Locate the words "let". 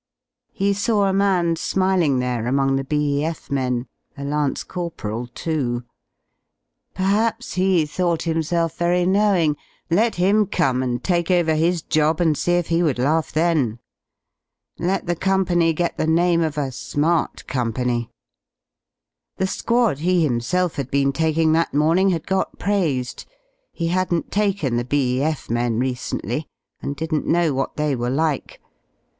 9.91-10.15, 14.79-15.05